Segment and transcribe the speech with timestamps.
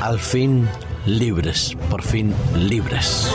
[0.00, 0.66] al fin
[1.04, 3.30] libres, por fin libres.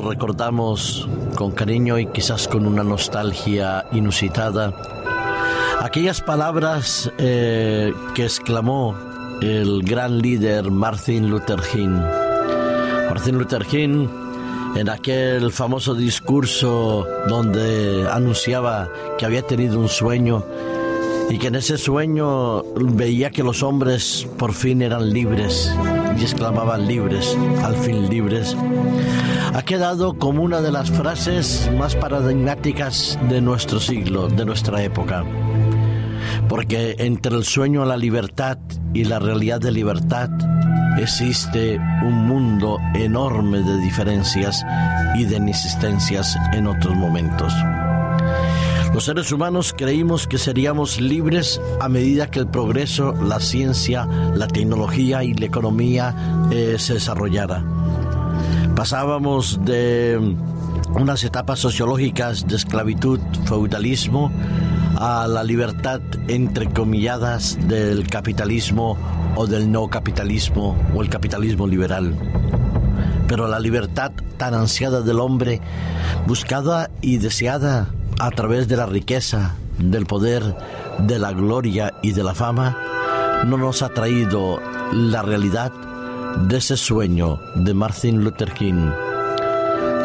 [0.00, 4.72] Recordamos con cariño y quizás con una nostalgia inusitada
[5.84, 8.96] aquellas palabras eh, que exclamó
[9.42, 12.00] el gran líder Martin Luther King.
[13.08, 14.08] Martin Luther King
[14.76, 18.88] en aquel famoso discurso donde anunciaba
[19.18, 20.44] que había tenido un sueño
[21.30, 25.74] y que en ese sueño veía que los hombres por fin eran libres
[26.18, 28.56] y exclamaban libres, al fin libres,
[29.52, 35.24] ha quedado como una de las frases más paradigmáticas de nuestro siglo, de nuestra época.
[36.48, 38.58] Porque entre el sueño a la libertad
[38.92, 40.30] y la realidad de libertad
[40.98, 44.64] existe un mundo enorme de diferencias
[45.14, 47.52] y de inexistencias en otros momentos.
[48.94, 54.46] Los seres humanos creímos que seríamos libres a medida que el progreso, la ciencia, la
[54.46, 57.64] tecnología y la economía eh, se desarrollara.
[58.76, 60.36] Pasábamos de
[60.94, 64.30] unas etapas sociológicas de esclavitud, feudalismo,
[64.96, 68.96] a la libertad entrecomilladas del capitalismo
[69.34, 72.14] o del no capitalismo o el capitalismo liberal.
[73.26, 75.60] Pero la libertad tan ansiada del hombre,
[76.28, 80.42] buscada y deseada a través de la riqueza, del poder,
[80.98, 82.76] de la gloria y de la fama,
[83.46, 84.60] no nos ha traído
[84.92, 85.72] la realidad
[86.48, 88.90] de ese sueño de Martin Luther King.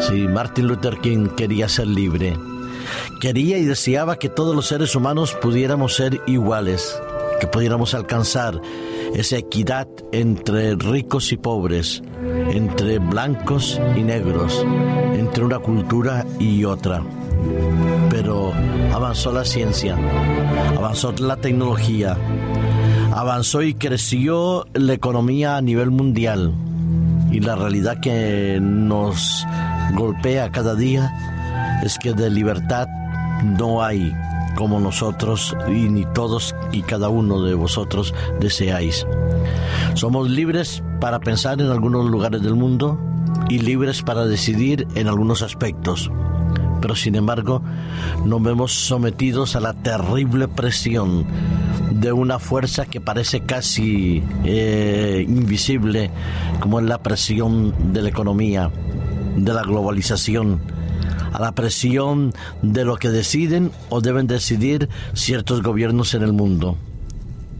[0.00, 2.36] Si Martin Luther King quería ser libre,
[3.20, 7.00] quería y deseaba que todos los seres humanos pudiéramos ser iguales,
[7.40, 8.60] que pudiéramos alcanzar
[9.14, 12.02] esa equidad entre ricos y pobres,
[12.50, 14.64] entre blancos y negros,
[15.14, 17.02] entre una cultura y otra
[18.08, 18.52] pero
[18.92, 19.96] avanzó la ciencia,
[20.76, 22.16] avanzó la tecnología,
[23.12, 26.52] avanzó y creció la economía a nivel mundial.
[27.30, 29.46] Y la realidad que nos
[29.94, 31.12] golpea cada día
[31.84, 32.88] es que de libertad
[33.58, 34.12] no hay
[34.56, 39.06] como nosotros y ni todos y cada uno de vosotros deseáis.
[39.94, 42.98] Somos libres para pensar en algunos lugares del mundo
[43.48, 46.10] y libres para decidir en algunos aspectos
[46.80, 47.62] pero sin embargo
[48.24, 51.26] nos vemos sometidos a la terrible presión
[51.90, 56.10] de una fuerza que parece casi eh, invisible,
[56.60, 58.70] como es la presión de la economía,
[59.36, 60.60] de la globalización,
[61.32, 62.32] a la presión
[62.62, 66.76] de lo que deciden o deben decidir ciertos gobiernos en el mundo.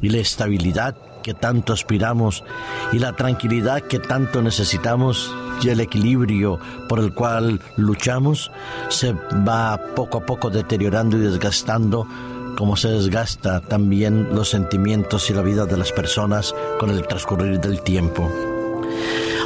[0.00, 0.96] Y la estabilidad
[1.28, 2.42] que tanto aspiramos
[2.90, 5.30] y la tranquilidad que tanto necesitamos
[5.60, 6.58] y el equilibrio
[6.88, 8.50] por el cual luchamos
[8.88, 12.08] se va poco a poco deteriorando y desgastando
[12.56, 17.60] como se desgasta también los sentimientos y la vida de las personas con el transcurrir
[17.60, 18.57] del tiempo.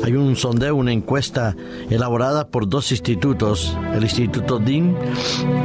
[0.04, 1.54] Hay un sondeo, una encuesta
[1.90, 4.96] elaborada por dos institutos, el Instituto DIN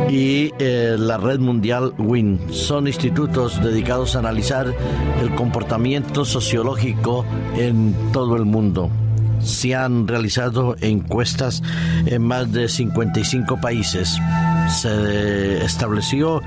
[0.10, 2.40] y eh, la Red Mundial WIN.
[2.52, 4.74] Son institutos dedicados a analizar
[5.22, 7.26] el comportamiento sociológico
[7.56, 8.92] en todo el mundo
[9.40, 11.62] se han realizado encuestas
[12.06, 14.18] en más de 55 países.
[14.82, 16.42] Se estableció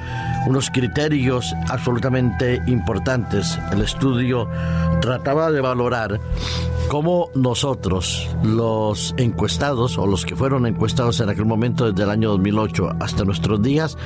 [0.47, 3.59] unos criterios absolutamente importantes.
[3.73, 4.49] El estudio
[5.01, 6.21] trataba de valorar
[6.89, 12.31] cómo nosotros, los encuestados o los que fueron encuestados en aquel momento desde el año
[12.31, 13.97] 2008 hasta nuestros días,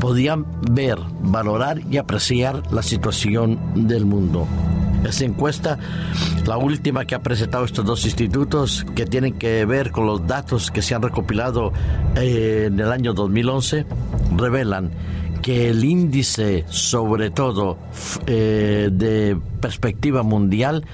[0.00, 4.46] podían ver, valorar y apreciar la situación del mundo.
[5.04, 5.78] Esa encuesta,
[6.46, 10.70] la última que ha presentado estos dos institutos, que tienen que ver con los datos
[10.70, 11.72] que se han recopilado
[12.16, 13.84] eh, en el año 2011,
[14.36, 14.90] revelan
[15.42, 17.76] que el índice, sobre todo
[18.26, 20.84] eh, de perspectiva mundial,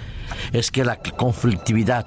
[0.53, 2.07] es que la conflictividad,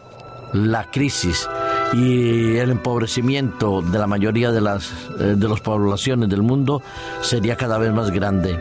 [0.54, 1.48] la crisis
[1.94, 6.82] y el empobrecimiento de la mayoría de las, eh, de las poblaciones del mundo
[7.22, 8.58] sería cada vez más grande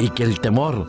[0.00, 0.86] y que el temor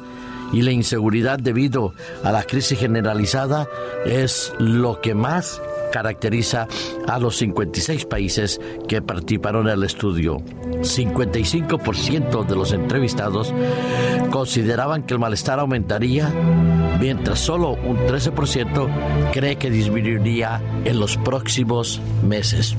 [0.53, 1.94] y la inseguridad debido
[2.24, 3.68] a la crisis generalizada
[4.06, 6.68] es lo que más caracteriza
[7.07, 10.44] a los 56 países que participaron en el estudio.
[10.85, 13.53] 55% de los entrevistados
[14.31, 16.31] consideraban que el malestar aumentaría,
[16.99, 22.75] mientras solo un 13% cree que disminuiría en los próximos meses.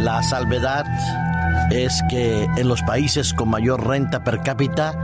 [0.00, 0.86] La salvedad
[1.70, 4.94] es que en los países con mayor renta per cápita,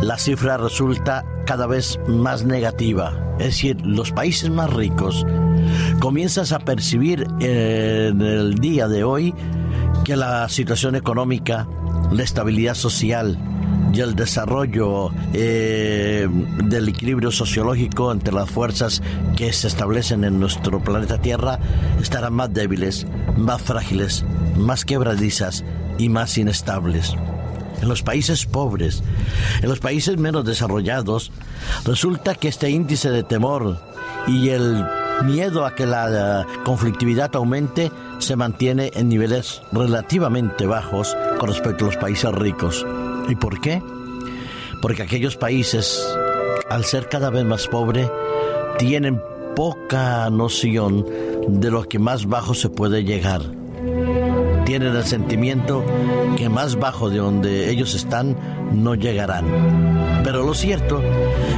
[0.00, 3.12] la cifra resulta cada vez más negativa.
[3.38, 5.26] Es decir, los países más ricos
[6.00, 9.34] comienzas a percibir en el día de hoy
[10.04, 11.66] que la situación económica,
[12.12, 13.38] la estabilidad social,
[13.94, 16.28] y el desarrollo eh,
[16.64, 19.02] del equilibrio sociológico entre las fuerzas
[19.36, 21.60] que se establecen en nuestro planeta Tierra
[22.00, 23.06] estarán más débiles,
[23.36, 24.24] más frágiles,
[24.56, 25.64] más quebradizas
[25.96, 27.14] y más inestables.
[27.80, 29.02] En los países pobres,
[29.62, 31.30] en los países menos desarrollados,
[31.84, 33.80] resulta que este índice de temor
[34.26, 34.84] y el
[35.22, 41.88] miedo a que la conflictividad aumente se mantiene en niveles relativamente bajos con respecto a
[41.88, 42.86] los países ricos.
[43.28, 43.82] ¿Y por qué?
[44.82, 46.06] Porque aquellos países,
[46.68, 48.10] al ser cada vez más pobres,
[48.78, 49.20] tienen
[49.54, 51.06] poca noción
[51.48, 53.42] de lo que más bajo se puede llegar.
[54.64, 55.84] Tienen el sentimiento
[56.36, 58.36] que más bajo de donde ellos están
[58.72, 59.44] no llegarán.
[60.24, 61.02] Pero lo cierto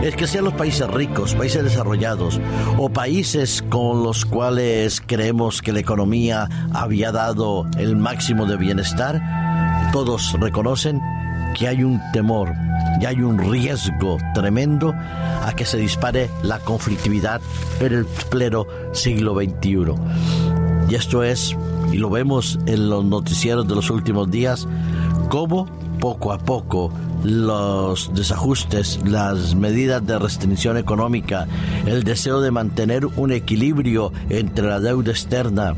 [0.03, 2.41] es que sean los países ricos, países desarrollados
[2.77, 9.23] o países con los cuales creemos que la economía había dado el máximo de bienestar,
[9.93, 11.01] todos reconocen
[11.57, 12.53] que hay un temor
[13.01, 14.95] y hay un riesgo tremendo
[15.45, 17.41] a que se dispare la conflictividad
[17.81, 20.46] en el pleno siglo XXI.
[20.89, 21.57] Y esto es,
[21.93, 24.69] y lo vemos en los noticieros de los últimos días,
[25.29, 25.67] cómo
[26.01, 26.93] poco a poco
[27.25, 31.49] los desajustes, las medidas de restricción económica,
[31.87, 35.75] el deseo de mantener un equilibrio entre la deuda externa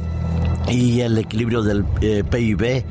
[0.68, 2.84] y el equilibrio del eh, PIB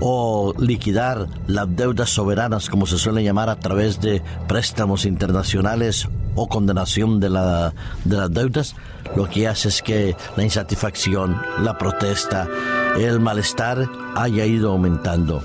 [0.00, 6.48] o liquidar las deudas soberanas, como se suele llamar, a través de préstamos internacionales o
[6.48, 7.72] condenación de, la,
[8.04, 8.74] de las deudas,
[9.16, 12.48] lo que hace es que la insatisfacción, la protesta,
[12.96, 15.42] el malestar haya ido aumentando.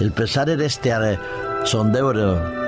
[0.00, 1.18] El pesar en este eh,
[1.64, 2.12] sondeo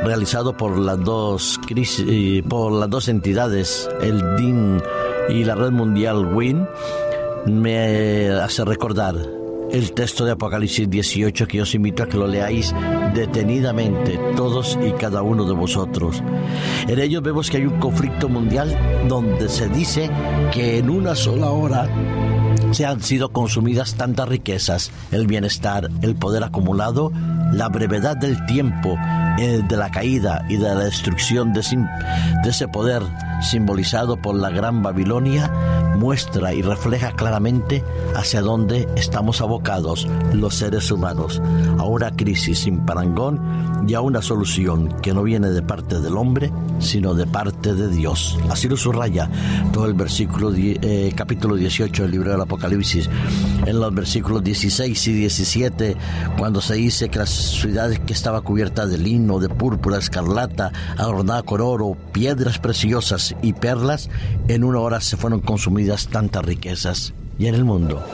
[0.04, 4.80] realizado por las dos crisis, por las dos entidades, el DIN
[5.28, 6.68] y la Red Mundial WIN,
[7.46, 9.43] me hace recordar
[9.74, 12.72] el texto de Apocalipsis 18 que os invito a que lo leáis
[13.12, 16.22] detenidamente, todos y cada uno de vosotros.
[16.86, 18.76] En ello vemos que hay un conflicto mundial
[19.08, 20.08] donde se dice
[20.52, 21.88] que en una sola hora
[22.70, 27.10] se han sido consumidas tantas riquezas, el bienestar, el poder acumulado,
[27.52, 28.96] la brevedad del tiempo
[29.38, 33.02] eh, de la caída y de la destrucción de, de ese poder
[33.44, 35.50] simbolizado por la Gran Babilonia,
[35.96, 41.40] muestra y refleja claramente hacia dónde estamos abocados los seres humanos,
[41.78, 46.16] a una crisis sin parangón y a una solución que no viene de parte del
[46.16, 48.38] hombre, sino de parte de Dios.
[48.50, 49.30] Así lo subraya
[49.72, 53.08] todo el versículo, eh, capítulo 18 del libro del Apocalipsis,
[53.66, 55.96] en los versículos 16 y 17,
[56.38, 61.42] cuando se dice que la ciudad que estaba cubierta de lino, de púrpura, escarlata, adornada
[61.42, 64.10] con oro, piedras preciosas y perlas,
[64.48, 67.14] en una hora se fueron consumidas tantas riquezas.
[67.38, 68.04] Y en el mundo,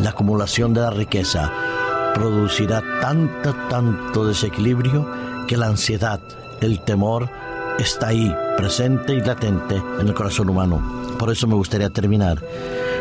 [0.00, 1.52] la acumulación de la riqueza
[2.14, 5.08] producirá tanto, tanto desequilibrio
[5.46, 6.20] que la ansiedad,
[6.60, 7.28] el temor,
[7.78, 10.82] está ahí, presente y latente en el corazón humano.
[11.18, 12.42] Por eso me gustaría terminar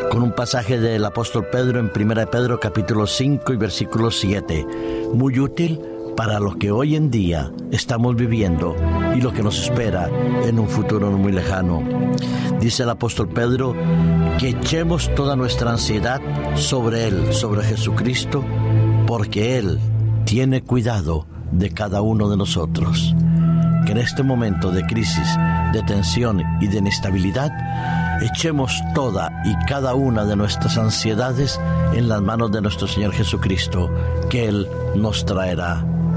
[0.10, 4.66] con un pasaje del apóstol Pedro en 1 Pedro capítulo 5 y versículo 7,
[5.14, 5.82] muy útil
[6.18, 8.76] para lo que hoy en día estamos viviendo
[9.16, 10.10] y lo que nos espera
[10.46, 11.84] en un futuro no muy lejano.
[12.60, 13.76] Dice el apóstol Pedro
[14.40, 16.20] que echemos toda nuestra ansiedad
[16.56, 18.44] sobre Él, sobre Jesucristo,
[19.06, 19.80] porque Él
[20.26, 23.16] tiene cuidado de cada uno de nosotros
[23.86, 25.38] que en este momento de crisis,
[25.72, 27.52] de tensión y de inestabilidad,
[28.22, 31.62] echemos toda y cada una de nuestras ansiedades
[31.94, 33.90] en las manos de nuestro Señor Jesucristo,
[34.30, 35.86] que Él nos traerá